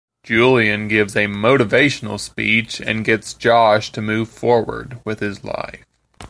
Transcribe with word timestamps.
Julian 0.23 0.87
gives 0.87 1.15
a 1.15 1.27
motivational 1.27 2.19
speech 2.19 2.79
and 2.81 3.05
gets 3.05 3.35
Josh 3.35 3.91
to 3.91 4.01
move 4.01 4.29
forward 4.29 4.99
with 5.05 5.19
his 5.19 5.43
life. 5.43 5.85